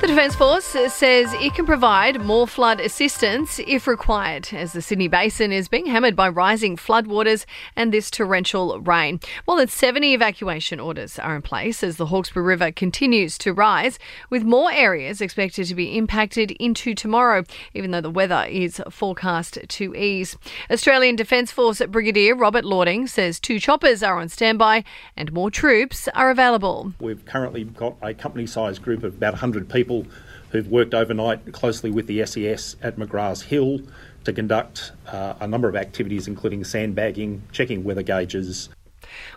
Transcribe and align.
The 0.00 0.08
Defence 0.08 0.34
Force 0.34 0.64
says 0.64 1.32
it 1.34 1.54
can 1.54 1.64
provide 1.64 2.20
more 2.20 2.46
flood 2.46 2.78
assistance 2.78 3.58
if 3.66 3.86
required, 3.86 4.48
as 4.52 4.74
the 4.74 4.82
Sydney 4.82 5.08
Basin 5.08 5.50
is 5.50 5.66
being 5.66 5.86
hammered 5.86 6.14
by 6.14 6.28
rising 6.28 6.76
floodwaters 6.76 7.46
and 7.74 7.90
this 7.90 8.10
torrential 8.10 8.80
rain. 8.80 9.18
More 9.46 9.56
than 9.56 9.68
70 9.68 10.12
evacuation 10.12 10.78
orders 10.78 11.18
are 11.18 11.34
in 11.36 11.42
place 11.42 11.82
as 11.82 11.96
the 11.96 12.06
Hawkesbury 12.06 12.44
River 12.44 12.70
continues 12.70 13.38
to 13.38 13.54
rise, 13.54 13.98
with 14.28 14.42
more 14.42 14.70
areas 14.70 15.22
expected 15.22 15.68
to 15.68 15.74
be 15.74 15.96
impacted 15.96 16.50
into 16.52 16.94
tomorrow, 16.94 17.44
even 17.72 17.90
though 17.92 18.02
the 18.02 18.10
weather 18.10 18.44
is 18.50 18.82
forecast 18.90 19.58
to 19.66 19.94
ease. 19.94 20.36
Australian 20.70 21.16
Defence 21.16 21.50
Force 21.50 21.80
Brigadier 21.88 22.34
Robert 22.34 22.66
Lording 22.66 23.06
says 23.06 23.40
two 23.40 23.58
choppers 23.58 24.02
are 24.02 24.18
on 24.18 24.28
standby 24.28 24.84
and 25.16 25.32
more 25.32 25.50
troops 25.50 26.08
are 26.08 26.30
available. 26.30 26.92
We've 27.00 27.24
currently 27.24 27.64
got 27.64 27.96
a 28.02 28.12
company 28.12 28.46
sized 28.46 28.82
group 28.82 29.02
of 29.02 29.14
about 29.14 29.32
100 29.34 29.68
people 29.70 29.83
people 29.84 30.06
who've 30.48 30.68
worked 30.68 30.94
overnight 30.94 31.52
closely 31.52 31.90
with 31.90 32.06
the 32.06 32.24
SES 32.24 32.76
at 32.80 32.96
McGraths 32.96 33.42
Hill 33.42 33.80
to 34.24 34.32
conduct 34.32 34.92
uh, 35.06 35.34
a 35.40 35.46
number 35.46 35.68
of 35.68 35.76
activities, 35.76 36.26
including 36.26 36.64
sandbagging, 36.64 37.42
checking 37.52 37.84
weather 37.84 38.02
gauges, 38.02 38.70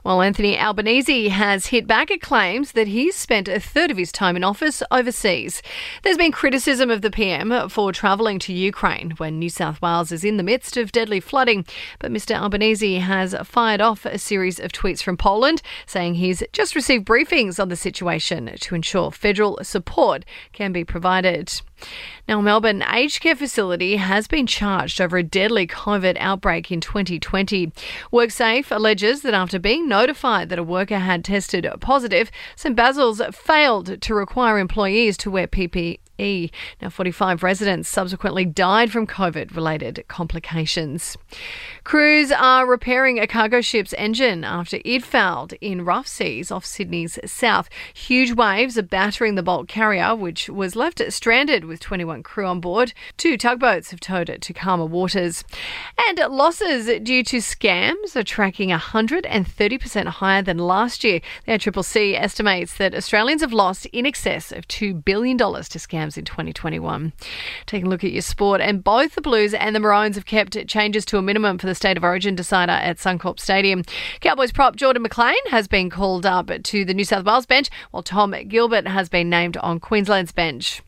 while 0.03 0.21
Anthony 0.21 0.57
Albanese 0.57 1.29
has 1.29 1.67
hit 1.67 1.87
back 1.87 2.11
at 2.11 2.21
claims 2.21 2.73
that 2.73 2.87
he's 2.87 3.15
spent 3.15 3.47
a 3.47 3.59
third 3.59 3.91
of 3.91 3.97
his 3.97 4.11
time 4.11 4.35
in 4.35 4.43
office 4.43 4.81
overseas. 4.91 5.61
There's 6.03 6.17
been 6.17 6.31
criticism 6.31 6.89
of 6.89 7.01
the 7.01 7.11
PM 7.11 7.69
for 7.69 7.91
travelling 7.91 8.39
to 8.39 8.53
Ukraine 8.53 9.11
when 9.17 9.39
New 9.39 9.49
South 9.49 9.81
Wales 9.81 10.11
is 10.11 10.23
in 10.23 10.37
the 10.37 10.43
midst 10.43 10.77
of 10.77 10.91
deadly 10.91 11.19
flooding. 11.19 11.65
But 11.99 12.11
Mr. 12.11 12.35
Albanese 12.35 12.99
has 12.99 13.35
fired 13.43 13.81
off 13.81 14.05
a 14.05 14.17
series 14.17 14.59
of 14.59 14.71
tweets 14.71 15.01
from 15.01 15.17
Poland 15.17 15.61
saying 15.85 16.15
he's 16.15 16.43
just 16.53 16.75
received 16.75 17.05
briefings 17.05 17.59
on 17.59 17.69
the 17.69 17.75
situation 17.75 18.53
to 18.59 18.75
ensure 18.75 19.11
federal 19.11 19.59
support 19.63 20.25
can 20.53 20.71
be 20.71 20.83
provided. 20.83 21.61
Now, 22.27 22.41
Melbourne 22.41 22.83
aged 22.83 23.21
care 23.21 23.35
facility 23.35 23.95
has 23.95 24.27
been 24.27 24.47
charged 24.47 24.99
over 24.99 25.17
a 25.17 25.23
deadly 25.23 25.65
COVID 25.67 26.17
outbreak 26.19 26.71
in 26.71 26.81
2020. 26.81 27.71
WorkSafe 28.11 28.75
alleges 28.75 29.21
that 29.21 29.33
after 29.33 29.59
being 29.59 29.87
notified 29.87 30.49
that 30.49 30.59
a 30.59 30.63
worker 30.63 30.99
had 30.99 31.23
tested 31.23 31.67
positive, 31.79 32.29
St 32.55 32.75
Basil's 32.75 33.21
failed 33.31 34.01
to 34.01 34.13
require 34.13 34.59
employees 34.59 35.17
to 35.17 35.31
wear 35.31 35.47
PPE 35.47 35.99
E. 36.17 36.49
Now, 36.81 36.89
45 36.89 37.43
residents 37.43 37.89
subsequently 37.89 38.45
died 38.45 38.91
from 38.91 39.07
COVID 39.07 39.55
related 39.55 40.03
complications. 40.07 41.17
Crews 41.83 42.31
are 42.31 42.67
repairing 42.67 43.19
a 43.19 43.27
cargo 43.27 43.61
ship's 43.61 43.93
engine 43.97 44.43
after 44.43 44.79
it 44.83 45.03
fouled 45.03 45.53
in 45.61 45.85
rough 45.85 46.07
seas 46.07 46.51
off 46.51 46.65
Sydney's 46.65 47.19
south. 47.25 47.69
Huge 47.93 48.33
waves 48.33 48.77
are 48.77 48.83
battering 48.83 49.35
the 49.35 49.43
bulk 49.43 49.67
carrier, 49.67 50.15
which 50.15 50.49
was 50.49 50.75
left 50.75 51.01
stranded 51.11 51.65
with 51.65 51.79
21 51.79 52.23
crew 52.23 52.45
on 52.45 52.59
board. 52.59 52.93
Two 53.17 53.37
tugboats 53.37 53.91
have 53.91 53.99
towed 53.99 54.29
it 54.29 54.41
to 54.41 54.53
calmer 54.53 54.85
waters. 54.85 55.43
And 56.07 56.17
losses 56.31 56.87
due 57.01 57.23
to 57.23 57.37
scams 57.37 58.15
are 58.15 58.23
tracking 58.23 58.69
130% 58.69 60.05
higher 60.05 60.41
than 60.41 60.57
last 60.57 61.03
year. 61.03 61.21
The 61.45 61.53
ACCC 61.53 62.19
estimates 62.19 62.77
that 62.77 62.95
Australians 62.95 63.41
have 63.41 63.53
lost 63.53 63.85
in 63.87 64.05
excess 64.05 64.51
of 64.51 64.67
$2 64.67 65.03
billion 65.03 65.37
to 65.37 65.43
scams 65.43 66.06
in 66.15 66.25
2021. 66.25 67.11
Taking 67.65 67.87
a 67.87 67.89
look 67.89 68.03
at 68.03 68.11
your 68.11 68.21
sport, 68.21 68.61
and 68.61 68.83
both 68.83 69.15
the 69.15 69.21
Blues 69.21 69.55
and 69.55 69.75
the 69.75 69.79
Maroons 69.79 70.15
have 70.15 70.27
kept 70.27 70.55
changes 70.67 71.05
to 71.05 71.17
a 71.17 71.23
minimum 71.23 71.57
for 71.57 71.65
the 71.65 71.73
State 71.73 71.97
of 71.97 72.03
Origin 72.03 72.35
decider 72.35 72.73
at 72.73 72.97
Suncorp 72.97 73.39
Stadium. 73.39 73.83
Cowboys 74.21 74.51
prop 74.51 74.75
Jordan 74.75 75.01
McLean 75.01 75.35
has 75.49 75.67
been 75.67 75.89
called 75.89 76.25
up 76.27 76.51
to 76.63 76.85
the 76.85 76.93
New 76.93 77.05
South 77.05 77.25
Wales 77.25 77.47
bench, 77.47 77.69
while 77.89 78.03
Tom 78.03 78.35
Gilbert 78.47 78.87
has 78.87 79.09
been 79.09 79.27
named 79.29 79.57
on 79.57 79.79
Queensland's 79.79 80.31
bench. 80.31 80.83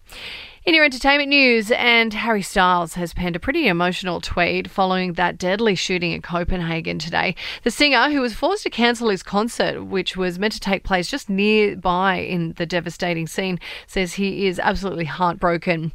In 0.70 0.76
your 0.76 0.86
entertainment 0.86 1.30
news, 1.30 1.72
and 1.72 2.14
Harry 2.14 2.44
Styles 2.44 2.94
has 2.94 3.12
penned 3.12 3.36
a 3.36 3.40
pretty 3.40 3.68
emotional 3.68 4.22
tweet 4.22 4.70
following 4.70 5.14
that 5.14 5.40
deadly 5.40 5.74
shooting 5.74 6.12
in 6.12 6.22
Copenhagen 6.22 7.00
today. 7.00 7.34
The 7.64 7.72
singer, 7.72 8.12
who 8.12 8.22
was 8.22 8.36
forced 8.36 8.62
to 8.62 8.70
cancel 8.70 9.10
his 9.10 9.24
concert, 9.24 9.84
which 9.84 10.16
was 10.16 10.38
meant 10.38 10.54
to 10.54 10.60
take 10.60 10.84
place 10.84 11.10
just 11.10 11.28
nearby 11.28 12.18
in 12.18 12.54
the 12.58 12.68
devastating 12.68 13.26
scene, 13.26 13.60
says 13.88 14.14
he 14.14 14.46
is 14.46 14.60
absolutely 14.60 15.06
heartbroken. 15.06 15.92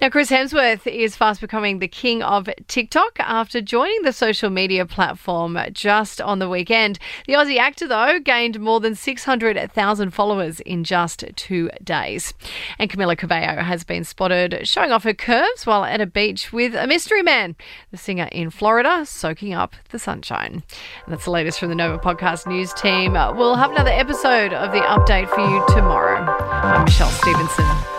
Now, 0.00 0.10
Chris 0.10 0.30
Hemsworth 0.30 0.86
is 0.86 1.16
fast 1.16 1.40
becoming 1.40 1.80
the 1.80 1.88
king 1.88 2.22
of 2.22 2.48
TikTok 2.68 3.18
after 3.18 3.60
joining 3.60 4.02
the 4.02 4.12
social 4.12 4.48
media 4.48 4.86
platform 4.86 5.58
just 5.72 6.20
on 6.20 6.38
the 6.38 6.48
weekend. 6.48 7.00
The 7.26 7.32
Aussie 7.32 7.58
actor, 7.58 7.88
though, 7.88 8.20
gained 8.20 8.60
more 8.60 8.78
than 8.78 8.94
600,000 8.94 10.10
followers 10.12 10.60
in 10.60 10.84
just 10.84 11.24
two 11.34 11.68
days. 11.82 12.32
And 12.78 12.88
Camila 12.88 13.18
Cabello 13.18 13.60
has 13.60 13.82
been 14.04 14.08
spotted 14.08 14.68
showing 14.68 14.92
off 14.92 15.04
her 15.04 15.14
curves 15.14 15.64
while 15.64 15.84
at 15.84 16.00
a 16.00 16.06
beach 16.06 16.52
with 16.52 16.74
a 16.74 16.86
mystery 16.86 17.22
man, 17.22 17.56
the 17.90 17.96
singer 17.96 18.28
in 18.30 18.50
Florida, 18.50 19.06
soaking 19.06 19.54
up 19.54 19.74
the 19.90 19.98
sunshine. 19.98 20.62
And 21.04 21.14
that's 21.14 21.24
the 21.24 21.30
latest 21.30 21.58
from 21.58 21.70
the 21.70 21.74
Nova 21.74 21.98
Podcast 21.98 22.46
News 22.46 22.72
team. 22.74 23.12
We'll 23.12 23.56
have 23.56 23.70
another 23.70 23.90
episode 23.90 24.52
of 24.52 24.72
the 24.72 24.80
update 24.80 25.28
for 25.30 25.40
you 25.40 25.64
tomorrow. 25.74 26.20
I'm 26.20 26.84
Michelle 26.84 27.10
Stevenson. 27.10 27.93